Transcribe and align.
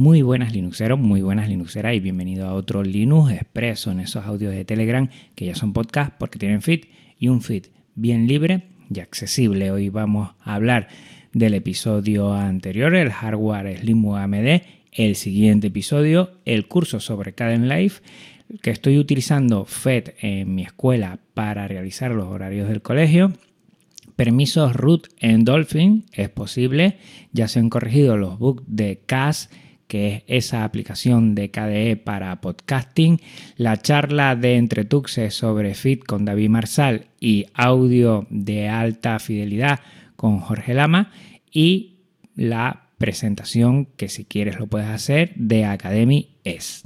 Muy 0.00 0.22
buenas 0.22 0.54
Linuxeros, 0.54 0.98
muy 0.98 1.20
buenas 1.20 1.50
Linuxeras 1.50 1.94
y 1.94 2.00
bienvenido 2.00 2.46
a 2.46 2.54
otro 2.54 2.82
Linux 2.82 3.32
Expreso 3.32 3.90
en 3.90 4.00
esos 4.00 4.24
audios 4.24 4.54
de 4.54 4.64
Telegram 4.64 5.10
que 5.34 5.44
ya 5.44 5.54
son 5.54 5.74
podcast 5.74 6.14
porque 6.18 6.38
tienen 6.38 6.62
feed 6.62 6.84
y 7.18 7.28
un 7.28 7.42
feed 7.42 7.66
bien 7.96 8.26
libre 8.26 8.62
y 8.88 9.00
accesible. 9.00 9.70
Hoy 9.70 9.90
vamos 9.90 10.30
a 10.42 10.54
hablar 10.54 10.88
del 11.34 11.52
episodio 11.52 12.32
anterior, 12.32 12.94
el 12.94 13.12
hardware 13.12 13.78
Slim 13.78 14.08
AMD, 14.08 14.62
el 14.92 15.16
siguiente 15.16 15.66
episodio, 15.66 16.30
el 16.46 16.66
curso 16.66 16.98
sobre 16.98 17.34
Life, 17.58 18.00
que 18.62 18.70
estoy 18.70 18.96
utilizando 18.96 19.66
FED 19.66 20.14
en 20.22 20.54
mi 20.54 20.62
escuela 20.62 21.18
para 21.34 21.68
realizar 21.68 22.12
los 22.12 22.28
horarios 22.28 22.70
del 22.70 22.80
colegio. 22.80 23.34
Permisos 24.16 24.74
root 24.74 25.08
en 25.18 25.44
Dolphin 25.44 26.06
es 26.14 26.30
posible, 26.30 26.96
ya 27.32 27.48
se 27.48 27.58
han 27.58 27.68
corregido 27.68 28.16
los 28.16 28.38
bugs 28.38 28.64
de 28.66 29.02
CAS 29.04 29.50
que 29.90 30.22
es 30.28 30.46
esa 30.46 30.62
aplicación 30.62 31.34
de 31.34 31.50
KDE 31.50 31.96
para 31.96 32.40
podcasting, 32.40 33.20
la 33.56 33.76
charla 33.76 34.36
de 34.36 34.54
Entretuxe 34.54 35.32
sobre 35.32 35.74
Fit 35.74 36.04
con 36.04 36.24
David 36.24 36.48
Marsal 36.48 37.08
y 37.18 37.46
audio 37.54 38.24
de 38.30 38.68
alta 38.68 39.18
fidelidad 39.18 39.80
con 40.14 40.38
Jorge 40.38 40.74
Lama 40.74 41.10
y 41.50 41.96
la 42.36 42.90
presentación 42.98 43.86
que 43.96 44.08
si 44.08 44.24
quieres 44.24 44.60
lo 44.60 44.68
puedes 44.68 44.86
hacer 44.86 45.32
de 45.34 45.64
Academy 45.64 46.36
es. 46.44 46.84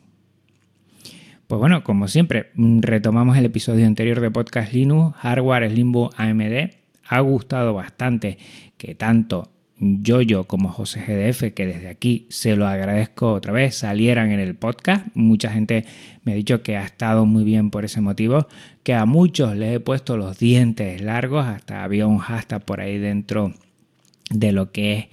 Pues 1.46 1.58
bueno, 1.58 1.84
como 1.84 2.08
siempre, 2.08 2.52
retomamos 2.56 3.36
el 3.36 3.44
episodio 3.44 3.86
anterior 3.86 4.22
de 4.22 4.30
Podcast 4.30 4.72
Linux, 4.72 5.14
Hardware 5.18 5.70
Slimbo 5.70 6.08
AMD. 6.16 6.70
Ha 7.06 7.20
gustado 7.20 7.74
bastante 7.74 8.38
que 8.78 8.94
tanto 8.94 9.53
yo 9.78 10.45
como 10.45 10.69
José 10.70 11.01
GDF, 11.01 11.52
que 11.52 11.66
desde 11.66 11.88
aquí 11.88 12.27
se 12.30 12.56
lo 12.56 12.66
agradezco 12.66 13.33
otra 13.33 13.52
vez, 13.52 13.74
salieran 13.74 14.30
en 14.30 14.41
el 14.41 14.55
podcast. 14.55 15.06
Mucha 15.14 15.50
gente 15.50 15.84
me 16.23 16.33
ha 16.33 16.34
dicho 16.34 16.62
que 16.62 16.77
ha 16.77 16.84
estado 16.84 17.27
muy 17.27 17.44
bien 17.44 17.70
por 17.70 17.84
ese 17.84 18.00
motivo, 18.00 18.47
que 18.83 18.94
a 18.94 19.05
muchos 19.05 19.56
les 19.56 19.77
he 19.77 19.81
puesto 19.81 20.16
los 20.16 20.39
dientes 20.39 21.00
largos, 21.03 21.47
hasta 21.47 21.84
había 21.84 22.06
un 22.06 22.19
hashtag 22.19 22.64
por 22.64 22.81
ahí 22.81 22.98
dentro 22.98 23.53
de 24.31 24.53
lo 24.53 24.72
que 24.72 24.98
es 24.98 25.06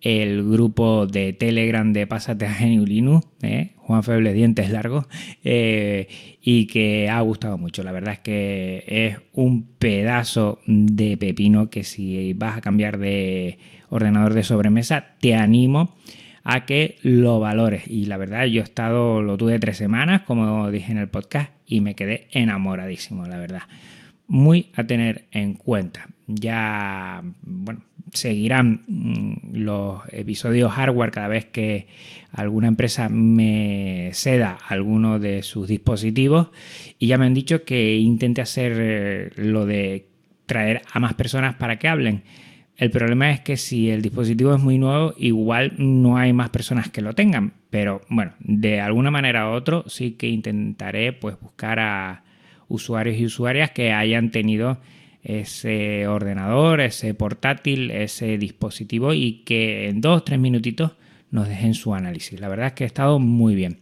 el 0.00 0.48
grupo 0.48 1.06
de 1.06 1.32
Telegram 1.32 1.92
de 1.92 2.06
Pásate 2.06 2.46
a 2.46 2.52
Genio 2.52 2.84
Linux, 2.84 3.26
¿eh? 3.42 3.71
Juan 3.92 4.02
Feble 4.04 4.32
Dientes 4.32 4.70
Largos, 4.70 5.04
eh, 5.44 6.08
y 6.40 6.66
que 6.66 7.10
ha 7.10 7.20
gustado 7.20 7.58
mucho. 7.58 7.82
La 7.82 7.92
verdad 7.92 8.14
es 8.14 8.20
que 8.20 8.84
es 8.86 9.18
un 9.34 9.64
pedazo 9.78 10.60
de 10.66 11.18
pepino 11.18 11.68
que 11.68 11.84
si 11.84 12.32
vas 12.32 12.56
a 12.56 12.60
cambiar 12.62 12.96
de 12.96 13.58
ordenador 13.90 14.32
de 14.32 14.44
sobremesa, 14.44 15.08
te 15.20 15.34
animo 15.34 15.94
a 16.42 16.64
que 16.64 16.96
lo 17.02 17.38
valores. 17.38 17.86
Y 17.86 18.06
la 18.06 18.16
verdad, 18.16 18.46
yo 18.46 18.62
he 18.62 18.64
estado, 18.64 19.20
lo 19.20 19.36
tuve 19.36 19.58
tres 19.58 19.76
semanas, 19.76 20.22
como 20.22 20.70
dije 20.70 20.90
en 20.90 20.96
el 20.96 21.08
podcast, 21.10 21.50
y 21.66 21.82
me 21.82 21.94
quedé 21.94 22.28
enamoradísimo, 22.30 23.26
la 23.26 23.36
verdad. 23.36 23.62
Muy 24.26 24.70
a 24.74 24.84
tener 24.84 25.26
en 25.32 25.52
cuenta. 25.52 26.08
Ya, 26.26 27.22
bueno, 27.42 27.82
seguirán 28.12 28.82
mm, 28.86 29.56
los 29.56 30.02
episodios 30.10 30.72
hardware 30.72 31.10
cada 31.10 31.28
vez 31.28 31.46
que 31.46 31.86
alguna 32.30 32.68
empresa 32.68 33.08
me 33.08 34.10
ceda 34.12 34.58
alguno 34.68 35.18
de 35.18 35.42
sus 35.42 35.68
dispositivos 35.68 36.48
y 36.98 37.08
ya 37.08 37.18
me 37.18 37.26
han 37.26 37.34
dicho 37.34 37.64
que 37.64 37.96
intente 37.96 38.40
hacer 38.40 38.72
eh, 38.76 39.30
lo 39.36 39.66
de 39.66 40.06
traer 40.46 40.82
a 40.92 41.00
más 41.00 41.14
personas 41.14 41.56
para 41.56 41.78
que 41.78 41.88
hablen. 41.88 42.22
El 42.76 42.90
problema 42.90 43.30
es 43.30 43.40
que 43.40 43.56
si 43.56 43.90
el 43.90 44.02
dispositivo 44.02 44.54
es 44.54 44.60
muy 44.60 44.78
nuevo, 44.78 45.14
igual 45.16 45.74
no 45.78 46.16
hay 46.16 46.32
más 46.32 46.50
personas 46.50 46.90
que 46.90 47.02
lo 47.02 47.14
tengan. 47.14 47.52
Pero 47.70 48.00
bueno, 48.08 48.32
de 48.40 48.80
alguna 48.80 49.10
manera 49.10 49.50
u 49.50 49.52
otra 49.52 49.82
sí 49.86 50.12
que 50.12 50.28
intentaré 50.28 51.12
pues 51.12 51.38
buscar 51.40 51.78
a 51.78 52.24
usuarios 52.68 53.18
y 53.18 53.26
usuarias 53.26 53.70
que 53.70 53.92
hayan 53.92 54.30
tenido 54.30 54.78
ese 55.22 56.06
ordenador, 56.06 56.80
ese 56.80 57.14
portátil, 57.14 57.90
ese 57.90 58.38
dispositivo 58.38 59.14
y 59.14 59.42
que 59.44 59.88
en 59.88 60.00
dos, 60.00 60.24
tres 60.24 60.38
minutitos 60.38 60.92
nos 61.30 61.48
dejen 61.48 61.74
su 61.74 61.94
análisis. 61.94 62.40
La 62.40 62.48
verdad 62.48 62.68
es 62.68 62.72
que 62.74 62.84
ha 62.84 62.86
estado 62.86 63.18
muy 63.18 63.54
bien. 63.54 63.78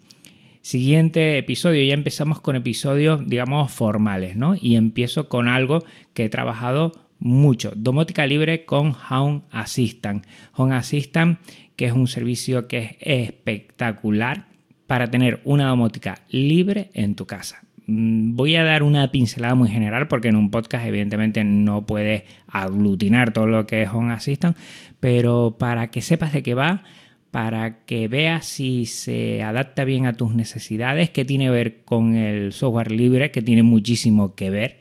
Siguiente 0.63 1.39
episodio, 1.39 1.83
ya 1.83 1.95
empezamos 1.95 2.41
con 2.41 2.55
episodios, 2.55 3.27
digamos, 3.27 3.73
formales, 3.73 4.37
¿no? 4.37 4.55
Y 4.61 4.77
empiezo 4.77 5.29
con 5.29 5.49
algo 5.49 5.83
que 6.13 6.27
he 6.27 6.29
trabajado 6.29 6.93
mucho. 7.19 7.73
Domótica 7.75 8.27
libre 8.27 8.67
con 8.67 8.95
Home 9.11 9.43
Assistant. 9.51 10.27
Home 10.53 10.75
Assistant, 10.75 11.39
que 11.77 11.87
es 11.87 11.93
un 11.93 12.07
servicio 12.09 12.69
que 12.69 12.99
es 13.01 13.29
espectacular 13.29 14.49
para 14.87 15.11
tener 15.11 15.41
una 15.45 15.69
domótica 15.69 16.23
libre 16.29 16.91
en 16.93 17.15
tu 17.15 17.27
casa. 17.27 17.63
Mm, 17.91 18.37
voy 18.37 18.55
a 18.55 18.63
dar 18.63 18.85
una 18.85 19.11
pincelada 19.11 19.57
muy 19.57 19.69
general 19.69 20.07
porque 20.07 20.29
en 20.29 20.37
un 20.37 20.51
podcast 20.51 20.87
evidentemente 20.87 21.43
no 21.43 21.87
puedes 21.87 22.23
aglutinar 22.47 23.33
todo 23.33 23.49
lo 23.49 23.67
que 23.67 23.83
es 23.83 23.89
Home 23.91 24.13
Assistant, 24.13 24.57
pero 25.01 25.57
para 25.59 25.91
que 25.91 26.01
sepas 26.01 26.33
de 26.33 26.45
qué 26.45 26.55
va, 26.55 26.85
para 27.33 27.85
que 27.87 28.07
veas 28.07 28.47
si 28.47 28.87
se 28.87 29.43
adapta 29.43 29.85
bien 29.85 30.07
a 30.07 30.13
tus 30.13 30.35
necesidades, 30.35 31.11
que 31.11 31.25
tiene 31.25 31.47
que 31.47 31.51
ver 31.51 31.85
con 31.85 32.15
el 32.15 32.53
software 32.53 32.93
libre, 32.93 33.33
que 33.33 33.43
tiene 33.43 33.65
muchísimo 33.65 34.37
que 34.37 34.51
ver 34.51 34.79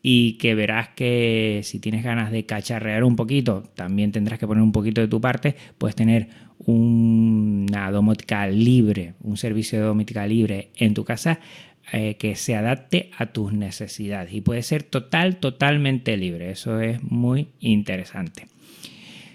y 0.00 0.34
que 0.34 0.54
verás 0.54 0.90
que 0.90 1.60
si 1.64 1.80
tienes 1.80 2.04
ganas 2.04 2.30
de 2.30 2.46
cacharrear 2.46 3.02
un 3.02 3.16
poquito, 3.16 3.64
también 3.74 4.12
tendrás 4.12 4.38
que 4.38 4.46
poner 4.46 4.62
un 4.62 4.72
poquito 4.72 5.00
de 5.00 5.08
tu 5.08 5.20
parte, 5.20 5.56
puedes 5.78 5.96
tener 5.96 6.28
una 6.58 7.90
domótica 7.90 8.46
libre, 8.46 9.14
un 9.20 9.36
servicio 9.36 9.80
de 9.80 9.84
domótica 9.84 10.26
libre 10.26 10.70
en 10.76 10.94
tu 10.94 11.04
casa 11.04 11.40
eh, 11.92 12.16
que 12.16 12.36
se 12.36 12.54
adapte 12.54 13.10
a 13.16 13.26
tus 13.26 13.52
necesidades 13.52 14.32
y 14.32 14.40
puede 14.40 14.62
ser 14.62 14.82
total, 14.82 15.36
totalmente 15.36 16.16
libre. 16.16 16.50
Eso 16.50 16.80
es 16.80 17.02
muy 17.02 17.48
interesante. 17.60 18.46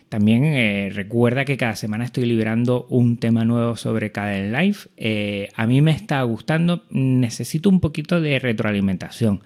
También 0.10 0.46
eh, 0.46 0.90
recuerda 0.94 1.44
que 1.44 1.58
cada 1.58 1.76
semana 1.76 2.06
estoy 2.06 2.26
liberando 2.26 2.86
un 2.90 3.18
tema 3.18 3.44
nuevo 3.44 3.76
sobre 3.76 4.12
Caden 4.14 4.54
Life. 4.54 4.90
Eh, 4.96 5.50
a 5.56 5.68
mí 5.68 5.82
me 5.82 5.92
está 5.92 6.22
gustando, 6.22 6.86
necesito 6.90 7.70
un 7.70 7.82
poquito 7.82 8.22
de 8.22 8.40
retroalimentación 8.40 9.42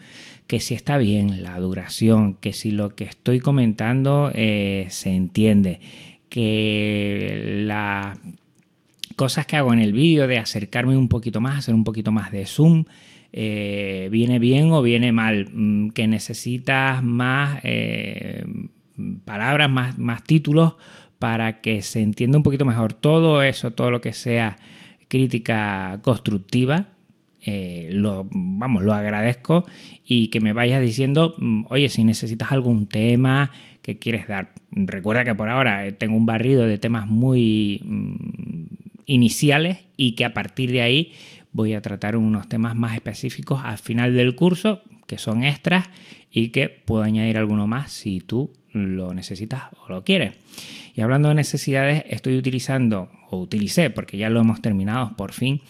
que 0.45 0.59
si 0.59 0.73
está 0.73 0.97
bien 0.97 1.43
la 1.43 1.57
duración, 1.59 2.33
que 2.33 2.51
si 2.51 2.71
lo 2.71 2.93
que 2.93 3.05
estoy 3.05 3.39
comentando 3.39 4.31
eh, 4.35 4.85
se 4.89 5.11
entiende, 5.11 5.79
que 6.27 7.63
las 7.65 8.17
cosas 9.21 9.45
que 9.45 9.55
hago 9.55 9.71
en 9.71 9.77
el 9.77 9.93
vídeo 9.93 10.25
de 10.25 10.39
acercarme 10.39 10.97
un 10.97 11.07
poquito 11.07 11.41
más, 11.41 11.59
hacer 11.59 11.75
un 11.75 11.83
poquito 11.83 12.11
más 12.11 12.31
de 12.31 12.47
zoom, 12.47 12.85
eh, 13.31 14.09
viene 14.11 14.39
bien 14.39 14.71
o 14.71 14.81
viene 14.81 15.11
mal, 15.11 15.47
mm, 15.53 15.89
que 15.89 16.07
necesitas 16.07 17.03
más 17.03 17.59
eh, 17.61 18.43
palabras, 19.23 19.69
más, 19.69 19.99
más 19.99 20.23
títulos 20.23 20.73
para 21.19 21.61
que 21.61 21.83
se 21.83 22.01
entienda 22.01 22.39
un 22.39 22.41
poquito 22.41 22.65
mejor 22.65 22.93
todo 22.93 23.43
eso, 23.43 23.69
todo 23.69 23.91
lo 23.91 24.01
que 24.01 24.11
sea 24.11 24.57
crítica 25.07 25.99
constructiva, 26.01 26.87
eh, 27.45 27.89
lo, 27.91 28.27
vamos, 28.31 28.81
lo 28.81 28.95
agradezco 28.95 29.65
y 30.03 30.29
que 30.29 30.39
me 30.39 30.51
vayas 30.51 30.81
diciendo, 30.81 31.35
mm, 31.37 31.65
oye, 31.69 31.89
si 31.89 32.03
necesitas 32.03 32.51
algún 32.51 32.87
tema 32.87 33.51
que 33.83 33.99
quieres 33.99 34.27
dar. 34.27 34.55
Recuerda 34.71 35.23
que 35.23 35.35
por 35.35 35.47
ahora 35.47 35.91
tengo 35.91 36.17
un 36.17 36.25
barrido 36.25 36.65
de 36.65 36.79
temas 36.79 37.05
muy 37.05 37.81
mm, 37.85 38.80
iniciales 39.11 39.79
y 39.97 40.13
que 40.13 40.25
a 40.25 40.33
partir 40.33 40.71
de 40.71 40.81
ahí 40.81 41.13
voy 41.51 41.73
a 41.73 41.81
tratar 41.81 42.15
unos 42.15 42.47
temas 42.47 42.75
más 42.75 42.95
específicos 42.95 43.61
al 43.63 43.77
final 43.77 44.15
del 44.15 44.35
curso, 44.35 44.81
que 45.05 45.17
son 45.17 45.43
extras 45.43 45.89
y 46.31 46.49
que 46.49 46.69
puedo 46.69 47.03
añadir 47.03 47.37
alguno 47.37 47.67
más 47.67 47.91
si 47.91 48.21
tú 48.21 48.53
lo 48.71 49.13
necesitas 49.13 49.63
o 49.85 49.89
lo 49.89 50.03
quieres. 50.05 50.35
Y 50.95 51.01
hablando 51.01 51.29
de 51.29 51.35
necesidades, 51.35 52.03
estoy 52.07 52.37
utilizando, 52.37 53.09
o 53.29 53.39
utilicé, 53.39 53.89
porque 53.89 54.17
ya 54.17 54.29
lo 54.29 54.39
hemos 54.39 54.61
terminado 54.61 55.15
por 55.17 55.33
fin, 55.33 55.61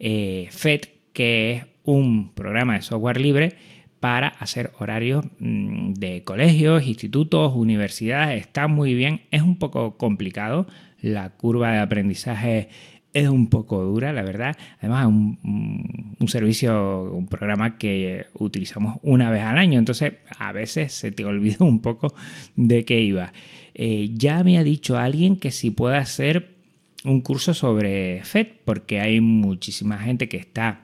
eh, 0.00 0.48
FED, 0.50 0.80
que 1.12 1.52
es 1.52 1.66
un 1.84 2.32
programa 2.34 2.74
de 2.74 2.82
software 2.82 3.20
libre 3.20 3.56
para 4.00 4.28
hacer 4.28 4.72
horarios 4.78 5.24
mm, 5.38 5.94
de 5.94 6.22
colegios, 6.24 6.86
institutos, 6.86 7.52
universidades. 7.54 8.40
Está 8.40 8.68
muy 8.68 8.94
bien, 8.94 9.22
es 9.30 9.42
un 9.42 9.58
poco 9.58 9.96
complicado. 9.96 10.66
La 11.00 11.30
curva 11.30 11.72
de 11.72 11.78
aprendizaje 11.78 12.68
es 13.12 13.28
un 13.28 13.48
poco 13.48 13.82
dura, 13.82 14.12
la 14.12 14.22
verdad. 14.22 14.56
Además, 14.78 15.02
es 15.02 15.08
un, 15.08 16.16
un, 16.18 16.28
servicio, 16.28 17.10
un 17.12 17.26
programa 17.26 17.78
que 17.78 18.26
utilizamos 18.34 18.98
una 19.02 19.30
vez 19.30 19.42
al 19.42 19.58
año, 19.58 19.78
entonces 19.78 20.14
a 20.38 20.52
veces 20.52 20.92
se 20.92 21.10
te 21.10 21.24
olvida 21.24 21.64
un 21.64 21.80
poco 21.80 22.14
de 22.56 22.84
qué 22.84 23.00
iba. 23.00 23.32
Eh, 23.74 24.10
ya 24.14 24.42
me 24.44 24.58
ha 24.58 24.64
dicho 24.64 24.98
alguien 24.98 25.36
que 25.36 25.50
si 25.50 25.70
puede 25.70 25.96
hacer 25.96 26.56
un 27.04 27.20
curso 27.20 27.54
sobre 27.54 28.22
FED, 28.24 28.48
porque 28.64 29.00
hay 29.00 29.20
muchísima 29.20 29.98
gente 29.98 30.28
que 30.28 30.36
está 30.36 30.80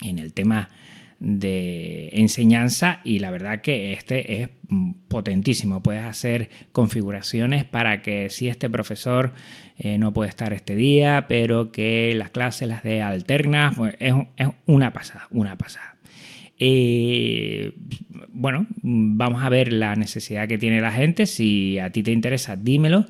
en 0.00 0.18
el 0.18 0.32
tema 0.32 0.70
de 1.22 2.08
enseñanza 2.14 3.00
y 3.04 3.20
la 3.20 3.30
verdad 3.30 3.60
que 3.60 3.92
este 3.92 4.42
es 4.42 4.48
potentísimo. 5.06 5.80
Puedes 5.80 6.02
hacer 6.02 6.50
configuraciones 6.72 7.64
para 7.64 8.02
que 8.02 8.28
si 8.28 8.48
este 8.48 8.68
profesor 8.68 9.32
eh, 9.78 9.98
no 9.98 10.12
puede 10.12 10.30
estar 10.30 10.52
este 10.52 10.74
día, 10.74 11.26
pero 11.28 11.70
que 11.70 12.12
las 12.16 12.30
clases 12.30 12.68
las 12.68 12.82
dé 12.82 13.02
alternas, 13.02 13.76
pues 13.76 13.94
es, 14.00 14.14
una 14.66 14.92
pasada, 14.92 15.28
una 15.30 15.56
pasada. 15.56 15.94
Eh, 16.58 17.72
bueno, 18.32 18.66
vamos 18.82 19.44
a 19.44 19.48
ver 19.48 19.72
la 19.72 19.94
necesidad 19.94 20.48
que 20.48 20.58
tiene 20.58 20.80
la 20.80 20.90
gente. 20.90 21.26
Si 21.26 21.78
a 21.78 21.90
ti 21.90 22.02
te 22.02 22.10
interesa, 22.10 22.56
dímelo. 22.56 23.06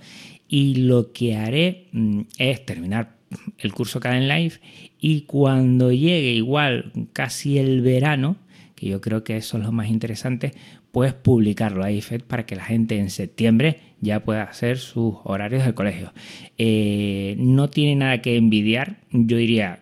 Y 0.49 0.75
lo 0.75 1.13
que 1.13 1.35
haré 1.35 1.87
mm, 1.93 2.21
es 2.37 2.67
terminar 2.67 3.22
el 3.59 3.73
curso 3.73 4.01
Caden 4.01 4.29
Live 4.29 4.55
y 5.01 5.23
cuando 5.23 5.93
llegue 5.93 6.33
igual 6.33 6.93
casi 7.13 7.59
el 7.59 7.81
verano, 7.81 8.37
que 8.75 8.89
yo 8.89 9.01
creo 9.01 9.25
que 9.25 9.37
eso 9.37 9.59
es 9.59 9.65
lo 9.65 9.73
más 9.73 9.89
interesante, 9.89 10.53
puedes 10.93 11.15
publicarlo 11.15 11.85
ahí, 11.85 12.01
Fed, 12.01 12.23
para 12.23 12.47
que 12.47 12.57
la 12.57 12.65
gente 12.65 12.99
en 12.99 13.11
septiembre 13.11 13.79
ya 14.01 14.21
pueda 14.21 14.43
hacer 14.43 14.79
sus 14.79 15.15
horarios 15.25 15.65
del 15.65 15.75
colegio. 15.75 16.13
Eh, 16.59 17.35
no 17.39 17.69
tiene 17.69 17.97
nada 17.97 18.21
que 18.21 18.37
envidiar, 18.37 18.99
yo 19.11 19.37
diría 19.37 19.81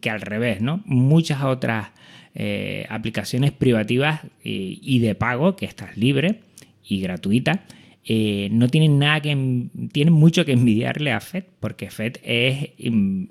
que 0.00 0.10
al 0.10 0.20
revés, 0.20 0.60
¿no? 0.60 0.82
Muchas 0.86 1.42
otras 1.42 1.88
eh, 2.34 2.86
aplicaciones 2.88 3.52
privativas 3.52 4.22
y, 4.42 4.80
y 4.82 4.98
de 4.98 5.14
pago, 5.14 5.56
que 5.56 5.66
estás 5.66 5.96
libre 5.96 6.40
y 6.86 7.00
gratuita, 7.00 7.64
eh, 8.04 8.48
no 8.50 8.68
tienen 8.68 8.98
nada 8.98 9.20
que 9.20 9.68
tienen 9.92 10.14
mucho 10.14 10.44
que 10.44 10.52
envidiarle 10.52 11.12
a 11.12 11.20
FED 11.20 11.44
porque 11.60 11.90
FED 11.90 12.16
es 12.22 12.70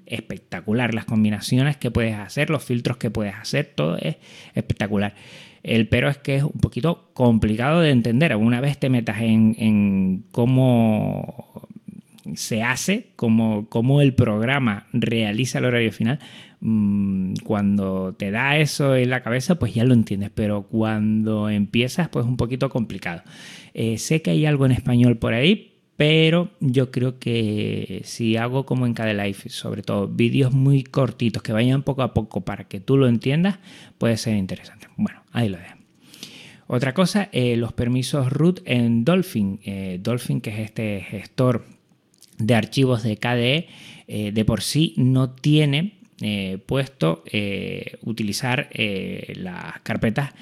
espectacular. 0.05 0.93
Las 0.93 1.05
combinaciones 1.05 1.77
que 1.77 1.91
puedes 1.91 2.15
hacer 2.15 2.49
los 2.49 2.63
filtros 2.63 2.97
que 2.97 3.09
puedes 3.09 3.33
hacer 3.35 3.71
todo 3.75 3.97
es 3.97 4.17
espectacular. 4.53 5.15
El 5.63 5.87
pero 5.87 6.07
es 6.07 6.17
que 6.17 6.37
es 6.37 6.43
un 6.43 6.59
poquito 6.61 7.09
complicado 7.13 7.81
de 7.81 7.89
entender. 7.89 8.35
Una 8.35 8.61
vez 8.61 8.77
te 8.77 8.89
metas 8.89 9.21
en, 9.21 10.25
cómo 10.31 11.67
se 12.35 12.61
hace, 12.61 13.07
cómo, 13.15 13.67
cómo 13.69 14.01
el 14.01 14.13
programa 14.13 14.87
realiza 14.93 15.57
el 15.57 15.65
horario 15.65 15.91
final, 15.91 16.19
Mm, 16.61 17.35
cuando 17.45 18.15
te 18.17 18.31
da 18.31 18.57
eso 18.57 18.95
en 18.95 19.09
la 19.09 19.23
cabeza, 19.23 19.55
pues 19.55 19.73
ya 19.73 19.85
lo 19.85 19.93
entiendes, 19.93 20.29
pero 20.33 20.63
cuando 20.63 21.49
empiezas, 21.49 22.09
pues 22.09 22.25
es 22.25 22.29
un 22.29 22.37
poquito 22.37 22.69
complicado. 22.69 23.23
Eh, 23.73 23.97
sé 23.97 24.21
que 24.21 24.31
hay 24.31 24.45
algo 24.45 24.65
en 24.65 24.73
español 24.73 25.17
por 25.17 25.33
ahí, 25.33 25.77
pero 25.95 26.51
yo 26.59 26.91
creo 26.91 27.17
que 27.19 28.01
si 28.03 28.35
hago 28.37 28.65
como 28.65 28.85
en 28.85 28.93
cada 28.93 29.13
live, 29.13 29.37
sobre 29.47 29.83
todo 29.83 30.07
vídeos 30.07 30.53
muy 30.53 30.83
cortitos 30.83 31.43
que 31.43 31.53
vayan 31.53 31.83
poco 31.83 32.03
a 32.03 32.13
poco 32.13 32.41
para 32.41 32.65
que 32.67 32.79
tú 32.79 32.97
lo 32.97 33.07
entiendas, 33.07 33.59
puede 33.97 34.17
ser 34.17 34.35
interesante. 34.35 34.87
Bueno, 34.97 35.23
ahí 35.31 35.49
lo 35.49 35.57
dejo. 35.57 35.75
Otra 36.67 36.93
cosa, 36.93 37.29
eh, 37.31 37.55
los 37.57 37.73
permisos 37.73 38.31
root 38.31 38.61
en 38.65 39.03
Dolphin. 39.03 39.59
Eh, 39.63 39.99
Dolphin, 40.01 40.39
que 40.39 40.51
es 40.51 40.59
este 40.59 41.01
gestor 41.01 41.65
de 42.37 42.53
archivos 42.53 43.01
de 43.03 43.17
KDE, 43.17 43.67
de 44.31 44.45
por 44.45 44.61
sí 44.61 44.95
no 44.97 45.29
tiene 45.29 45.98
eh, 46.21 46.57
puesto 46.65 47.23
eh, 47.31 47.97
utilizar 48.01 48.67
eh, 48.71 49.33
las 49.37 49.79
carpetas 49.83 50.33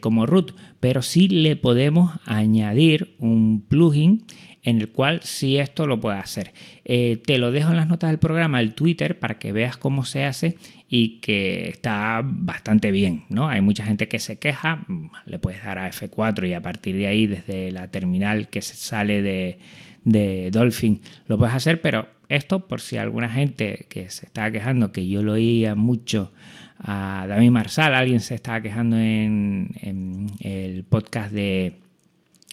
como 0.00 0.26
root, 0.26 0.50
pero 0.80 1.00
sí 1.00 1.28
le 1.28 1.54
podemos 1.54 2.18
añadir 2.24 3.14
un 3.20 3.64
plugin 3.68 4.24
en 4.64 4.80
el 4.80 4.88
cual 4.88 5.20
sí 5.22 5.58
esto 5.58 5.86
lo 5.86 6.00
puede 6.00 6.18
hacer. 6.18 6.52
te 6.82 7.38
lo 7.38 7.52
dejo 7.52 7.70
en 7.70 7.76
las 7.76 7.86
notas 7.86 8.10
del 8.10 8.18
programa, 8.18 8.58
el 8.58 8.74
Twitter, 8.74 9.20
para 9.20 9.38
que 9.38 9.52
veas 9.52 9.76
cómo 9.76 10.04
se 10.04 10.24
hace 10.24 10.56
y 10.88 11.20
que 11.20 11.68
está 11.68 12.20
bastante 12.24 12.90
bien, 12.90 13.26
¿no? 13.28 13.48
Hay 13.48 13.60
mucha 13.60 13.84
gente 13.84 14.08
que 14.08 14.18
se 14.18 14.40
queja, 14.40 14.84
le 15.24 15.38
puedes 15.38 15.62
dar 15.62 15.78
a 15.78 15.88
F4 15.88 16.48
y 16.48 16.54
a 16.54 16.62
partir 16.62 16.96
de 16.96 17.06
ahí, 17.06 17.28
desde 17.28 17.70
la 17.70 17.92
terminal 17.92 18.48
que 18.48 18.62
se 18.62 18.74
sale 18.74 19.22
de, 19.22 19.60
de 20.02 20.50
Dolphin, 20.50 21.00
lo 21.28 21.38
puedes 21.38 21.54
hacer, 21.54 21.80
pero 21.80 22.08
esto 22.30 22.66
por 22.66 22.80
si 22.80 22.96
alguna 22.96 23.28
gente 23.28 23.86
que 23.88 24.08
se 24.08 24.26
estaba 24.26 24.50
quejando, 24.50 24.92
que 24.92 25.06
yo 25.06 25.22
lo 25.22 25.32
oía 25.32 25.74
mucho 25.74 26.32
a 26.78 27.26
David 27.28 27.50
Marsal, 27.50 27.94
alguien 27.94 28.20
se 28.20 28.34
estaba 28.36 28.62
quejando 28.62 28.98
en, 28.98 30.30
el 30.40 30.84
podcast 30.84 31.32
de, 31.32 31.76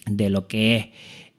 lo 0.06 0.48
que 0.48 0.76
es 0.76 0.86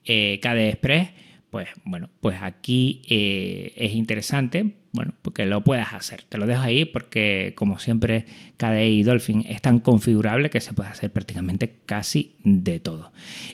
eh, 0.06 0.40
Express, 0.42 1.10
pues 1.50 1.68
bueno, 1.84 2.10
pues 2.22 2.42
aquí 2.42 3.02
eh, 3.10 3.74
es 3.76 3.94
interesante, 3.94 4.74
bueno, 4.94 5.14
porque 5.22 5.46
lo 5.46 5.62
puedas 5.62 5.94
hacer. 5.94 6.24
Te 6.24 6.38
lo 6.38 6.48
dejo 6.48 6.62
ahí 6.62 6.86
porque 6.86 7.54
como 7.56 7.78
siempre 7.78 8.26
KDE 8.58 8.90
y 8.90 9.04
Dolphin 9.04 9.46
es 9.48 9.62
tan 9.62 9.80
configurable 9.80 10.50
que 10.50 10.62
se 10.62 10.74
puede 10.74 10.90
hacer 10.90 11.12
prácticamente 11.12 11.76
casi 11.86 12.36
de 12.44 12.80
todo. 12.80 13.12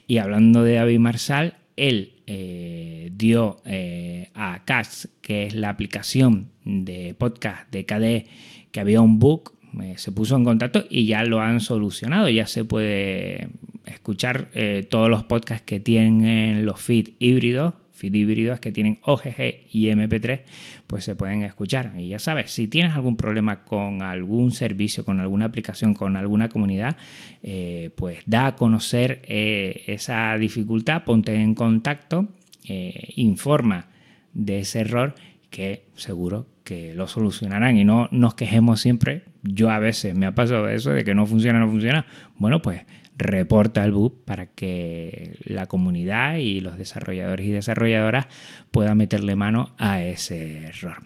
Y 0.08 0.18
hablando 0.20 0.64
de 0.64 0.76
David 0.76 1.00
Marsal, 1.00 1.56
él 1.76 2.15
eh, 2.28 3.12
dio 3.14 3.62
eh, 3.66 4.30
a 4.34 4.64
Cast, 4.66 5.06
que 5.22 5.46
es 5.46 5.56
la 5.56 5.70
aplicación 5.70 6.50
de 6.64 7.14
podcast 7.14 7.72
de 7.72 7.86
KDE, 7.86 8.26
que 8.72 8.80
había 8.80 9.02
un 9.02 9.20
bug, 9.20 9.54
eh, 9.82 9.94
se 9.98 10.12
puso 10.12 10.36
en 10.36 10.44
contacto 10.44 10.86
y 10.90 11.06
ya 11.06 11.24
lo 11.24 11.42
han 11.42 11.60
solucionado. 11.60 12.30
Ya 12.30 12.48
se 12.48 12.66
puede 12.66 13.50
escuchar 13.86 14.50
todos 14.90 15.10
los 15.10 15.24
podcasts 15.24 15.66
que 15.66 15.80
tienen 15.80 16.66
los 16.66 16.82
feed 16.82 17.10
híbridos 17.20 17.76
feed 17.96 18.14
híbridos 18.14 18.60
que 18.60 18.72
tienen 18.72 19.00
OGG 19.04 19.68
y 19.72 19.88
MP3, 19.88 20.42
pues 20.88 21.04
se 21.04 21.16
pueden 21.16 21.44
escuchar. 21.44 21.94
Y 21.98 22.10
ya 22.10 22.20
sabes, 22.20 22.52
si 22.52 22.68
tienes 22.68 22.94
algún 22.94 23.18
problema 23.18 23.64
con 23.64 24.02
algún 24.02 24.52
servicio, 24.52 25.06
con 25.06 25.20
alguna 25.20 25.46
aplicación, 25.46 25.94
con 25.94 26.16
alguna 26.16 26.50
comunidad, 26.50 26.98
eh, 27.42 27.92
pues 27.96 28.20
da 28.26 28.48
a 28.48 28.56
conocer 28.56 29.22
eh, 29.24 29.84
esa 29.88 30.38
dificultad, 30.38 31.04
ponte 31.04 31.34
en 31.34 31.56
contacto, 31.56 32.28
eh, 32.68 33.14
informa 33.16 33.88
de 34.34 34.60
ese 34.60 34.82
error 34.82 35.16
que 35.50 35.86
seguro 35.96 36.48
que 36.64 36.94
lo 36.94 37.08
solucionarán 37.08 37.78
y 37.78 37.86
no 37.86 38.10
nos 38.12 38.36
quejemos 38.36 38.82
siempre. 38.82 39.24
Yo 39.48 39.70
a 39.70 39.80
veces 39.80 40.16
me 40.16 40.26
ha 40.26 40.36
pasado 40.36 40.68
eso 40.70 40.92
de 40.92 41.04
que 41.04 41.16
no 41.16 41.26
funciona, 41.26 41.60
no 41.60 41.70
funciona. 41.70 42.06
Bueno, 42.38 42.62
pues 42.62 42.82
reporta 43.18 43.84
el 43.86 43.92
bug 43.92 44.26
para 44.26 44.48
que 44.48 45.38
la 45.46 45.68
comunidad 45.68 46.38
y 46.38 46.60
los 46.60 46.78
desarrolladores 46.78 47.46
y 47.46 47.52
desarrolladoras 47.52 48.28
puedan 48.72 48.98
meterle 48.98 49.36
mano 49.36 49.74
a 49.78 50.02
ese 50.04 50.66
error. 50.66 50.98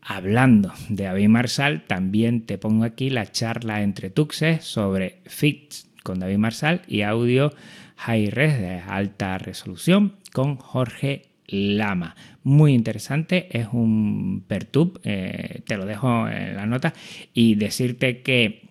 Hablando 0.00 0.72
de 0.88 1.04
David 1.04 1.28
Marsal, 1.28 1.84
también 1.86 2.46
te 2.46 2.56
pongo 2.56 2.84
aquí 2.84 3.10
la 3.10 3.26
charla 3.26 3.82
entre 3.82 4.10
Tuxes 4.10 4.64
sobre 4.64 5.18
fits 5.26 5.90
con 6.02 6.18
David 6.18 6.38
Marsal 6.38 6.82
y 6.88 7.02
audio 7.02 7.52
high 7.96 8.30
res 8.30 8.58
de 8.58 8.80
alta 8.80 9.36
resolución 9.36 10.14
con 10.32 10.56
Jorge 10.56 11.26
Lama. 11.48 12.14
Muy 12.44 12.74
interesante, 12.74 13.48
es 13.50 13.68
un 13.72 14.44
Pertub, 14.46 15.00
eh, 15.04 15.62
te 15.66 15.76
lo 15.76 15.86
dejo 15.86 16.28
en 16.28 16.56
la 16.56 16.66
nota 16.66 16.94
y 17.34 17.56
decirte 17.56 18.22
que 18.22 18.68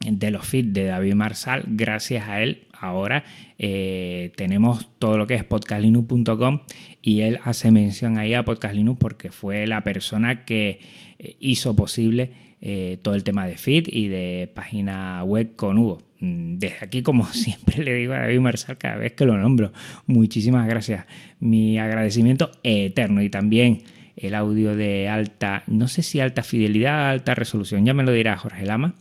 de 0.00 0.30
los 0.30 0.46
feeds 0.46 0.72
de 0.72 0.84
David 0.84 1.14
Marsal, 1.14 1.64
gracias 1.66 2.28
a 2.28 2.42
él 2.42 2.65
ahora 2.80 3.24
eh, 3.58 4.32
tenemos 4.36 4.88
todo 4.98 5.18
lo 5.18 5.26
que 5.26 5.34
es 5.34 5.44
podcastlinux.com 5.44 6.60
y 7.02 7.20
él 7.20 7.38
hace 7.44 7.70
mención 7.70 8.18
ahí 8.18 8.34
a 8.34 8.44
podcastlinux 8.44 8.98
porque 8.98 9.30
fue 9.30 9.66
la 9.66 9.82
persona 9.82 10.44
que 10.44 10.80
eh, 11.18 11.36
hizo 11.40 11.74
posible 11.76 12.32
eh, 12.60 12.98
todo 13.02 13.14
el 13.14 13.22
tema 13.22 13.46
de 13.46 13.56
feed 13.56 13.88
y 13.88 14.08
de 14.08 14.50
página 14.54 15.22
web 15.24 15.54
con 15.56 15.78
Hugo. 15.78 16.02
Mm, 16.20 16.58
desde 16.58 16.78
aquí, 16.82 17.02
como 17.02 17.26
siempre 17.32 17.84
le 17.84 17.94
digo 17.94 18.14
a 18.14 18.20
David 18.20 18.40
Marsal 18.40 18.78
cada 18.78 18.96
vez 18.96 19.12
que 19.12 19.26
lo 19.26 19.36
nombro, 19.36 19.72
muchísimas 20.06 20.66
gracias. 20.66 21.06
Mi 21.38 21.78
agradecimiento 21.78 22.50
eterno 22.62 23.22
y 23.22 23.28
también 23.28 23.82
el 24.16 24.34
audio 24.34 24.74
de 24.74 25.08
alta, 25.08 25.62
no 25.66 25.88
sé 25.88 26.02
si 26.02 26.20
alta 26.20 26.42
fidelidad, 26.42 27.10
alta 27.10 27.34
resolución, 27.34 27.84
ya 27.84 27.92
me 27.92 28.02
lo 28.02 28.12
dirá 28.12 28.36
Jorge 28.36 28.64
Lama, 28.64 28.94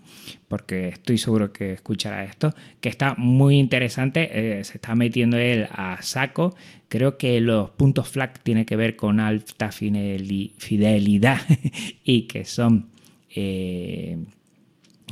porque 0.47 0.89
estoy 0.89 1.17
seguro 1.17 1.51
que 1.51 1.73
escuchará 1.73 2.23
esto, 2.23 2.53
que 2.81 2.89
está 2.89 3.15
muy 3.17 3.57
interesante, 3.57 4.59
eh, 4.59 4.63
se 4.63 4.77
está 4.77 4.95
metiendo 4.95 5.37
él 5.37 5.67
a 5.71 6.01
saco, 6.01 6.55
creo 6.87 7.17
que 7.17 7.39
los 7.41 7.71
puntos 7.71 8.09
FLAC 8.09 8.41
tienen 8.43 8.65
que 8.65 8.75
ver 8.75 8.95
con 8.95 9.19
alta 9.19 9.71
fidelidad 9.71 11.41
y 12.03 12.23
que 12.23 12.45
son... 12.45 12.89
Eh, 13.37 14.17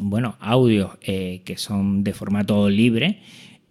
bueno, 0.02 0.38
audios 0.40 0.92
eh, 1.02 1.42
que 1.46 1.58
son 1.58 2.04
de 2.04 2.14
formato 2.14 2.68
libre 2.68 3.20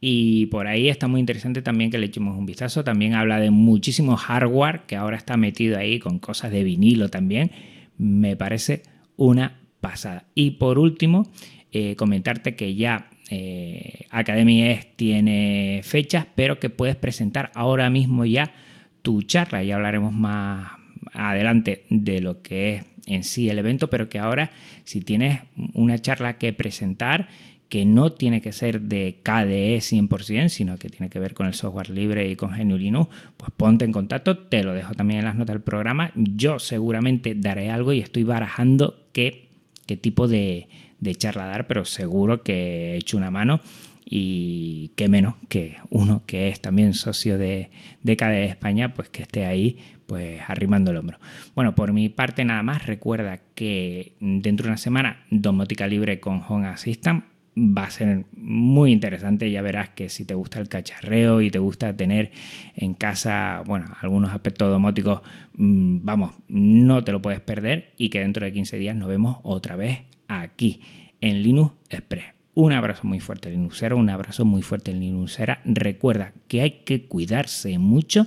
y 0.04 0.46
por 0.46 0.66
ahí 0.66 0.88
está 0.88 1.06
muy 1.06 1.20
interesante 1.20 1.62
también 1.62 1.92
que 1.92 1.96
le 1.96 2.06
echemos 2.06 2.37
un 2.37 2.44
vistazo. 2.44 2.82
También 2.82 3.14
habla 3.14 3.38
de 3.38 3.52
muchísimo 3.52 4.16
hardware 4.16 4.80
que 4.87 4.96
ahora 4.96 5.16
está 5.16 5.37
metido 5.37 5.78
ahí 5.78 6.00
con 6.00 6.18
cosas 6.18 6.50
de 6.50 6.64
vinilo 6.64 7.08
también. 7.08 7.52
Me 7.99 8.34
parece 8.34 8.82
una 9.16 9.61
pasada. 9.82 10.24
Y 10.34 10.52
por 10.52 10.78
último, 10.78 11.30
eh, 11.72 11.96
comentarte 11.96 12.54
que 12.54 12.74
ya 12.74 13.10
eh, 13.28 14.06
Academy 14.10 14.62
S 14.62 14.88
tiene 14.96 15.80
fechas, 15.84 16.26
pero 16.34 16.58
que 16.58 16.70
puedes 16.70 16.96
presentar 16.96 17.52
ahora 17.54 17.90
mismo 17.90 18.24
ya 18.24 18.54
tu 19.02 19.22
charla. 19.22 19.62
Ya 19.62 19.74
hablaremos 19.74 20.14
más 20.14 20.72
adelante 21.12 21.84
de 21.90 22.20
lo 22.20 22.40
que 22.40 22.76
es 22.76 22.84
en 23.06 23.24
sí 23.24 23.50
el 23.50 23.58
evento, 23.58 23.90
pero 23.90 24.08
que 24.08 24.18
ahora 24.18 24.50
si 24.84 25.00
tienes 25.00 25.40
una 25.74 25.98
charla 25.98 26.38
que 26.38 26.52
presentar, 26.52 27.28
que 27.68 27.86
no 27.86 28.12
tiene 28.12 28.42
que 28.42 28.52
ser 28.52 28.82
de 28.82 29.20
KDE 29.22 29.78
100%, 29.78 30.48
sino 30.50 30.76
que 30.76 30.90
tiene 30.90 31.08
que 31.08 31.18
ver 31.18 31.32
con 31.32 31.46
el 31.46 31.54
software 31.54 31.88
libre 31.88 32.28
y 32.28 32.36
con 32.36 32.52
GNU 32.52 32.76
Linux, 32.76 33.08
pues 33.38 33.50
ponte 33.56 33.86
en 33.86 33.92
contacto, 33.92 34.36
te 34.36 34.62
lo 34.62 34.74
dejo 34.74 34.92
también 34.94 35.20
en 35.20 35.24
las 35.24 35.36
notas 35.36 35.54
del 35.54 35.62
programa. 35.62 36.12
Yo 36.14 36.58
seguramente 36.58 37.34
daré 37.34 37.70
algo 37.70 37.94
y 37.94 38.00
estoy 38.00 38.24
barajando 38.24 39.08
qué, 39.14 39.51
qué 39.86 39.96
tipo 39.96 40.28
de, 40.28 40.68
de 41.00 41.14
charla 41.14 41.46
dar, 41.46 41.66
pero 41.66 41.84
seguro 41.84 42.42
que 42.42 42.92
he 42.92 42.96
hecho 42.96 43.16
una 43.16 43.30
mano 43.30 43.60
y 44.04 44.92
qué 44.96 45.08
menos 45.08 45.34
que 45.48 45.78
uno 45.90 46.22
que 46.26 46.48
es 46.48 46.60
también 46.60 46.94
socio 46.94 47.38
de, 47.38 47.70
de 48.02 48.16
KDE 48.16 48.44
España, 48.44 48.94
pues 48.94 49.08
que 49.08 49.22
esté 49.22 49.46
ahí 49.46 49.78
pues 50.06 50.40
arrimando 50.46 50.90
el 50.90 50.98
hombro. 50.98 51.18
Bueno, 51.54 51.74
por 51.74 51.92
mi 51.92 52.08
parte 52.08 52.44
nada 52.44 52.62
más, 52.62 52.86
recuerda 52.86 53.40
que 53.54 54.12
dentro 54.20 54.64
de 54.64 54.70
una 54.70 54.76
semana 54.76 55.24
domótica 55.30 55.86
libre 55.86 56.20
con 56.20 56.42
Home 56.46 56.66
Assistant 56.66 57.24
va 57.56 57.85
a 57.85 57.90
ser 57.90 58.25
muy 58.37 58.92
interesante. 58.92 59.50
Ya 59.50 59.62
verás 59.62 59.90
que 59.90 60.09
si 60.09 60.25
te 60.25 60.35
gusta 60.35 60.61
el 60.61 60.68
cacharreo 60.68 61.40
y 61.40 61.50
te 61.50 61.59
gusta 61.59 61.97
tener 61.97 62.30
en 62.75 62.94
casa, 62.94 63.62
bueno, 63.66 63.87
algunos 64.00 64.30
aspectos 64.32 64.71
domóticos, 64.71 65.23
mm, 65.54 65.99
vamos, 66.02 66.35
no 66.49 67.04
te 67.04 67.12
lo 67.12 67.23
puedes 67.23 67.40
perder 67.40 67.92
y 67.97 68.09
que 68.09 68.21
dentro 68.21 68.44
de 68.44 68.52
15 68.52 68.76
días 68.78 68.97
nos 68.97 69.09
vemos 69.09 69.38
otra 69.42 69.76
vez 69.76 70.00
aquí 70.28 70.80
en 71.21 71.42
Linux 71.42 71.73
Express. 71.90 72.26
Un 72.54 72.73
abrazo 72.73 73.06
muy 73.06 73.18
fuerte 73.18 73.50
Linuxero, 73.50 73.97
un 73.97 74.11
abrazo 74.11 74.44
muy 74.44 74.61
fuerte 74.61 74.92
Linuxera. 74.92 75.62
Recuerda 75.64 76.35
que 76.49 76.61
hay 76.61 76.82
que 76.85 77.06
cuidarse 77.06 77.78
mucho 77.78 78.26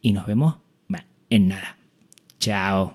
y 0.00 0.12
nos 0.12 0.26
vemos 0.26 0.58
en 1.30 1.48
nada. 1.48 1.76
Chao. 2.38 2.94